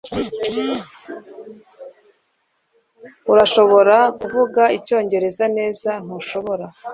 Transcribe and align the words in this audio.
urashobora 3.31 3.97
kuvuga 4.19 4.63
icyongereza 4.77 5.45
neza, 5.57 5.91
ntushobora 6.05 6.65